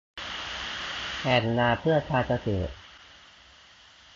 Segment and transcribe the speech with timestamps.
[1.19, 2.73] แหล่งน้ำเพื่อการเกษตร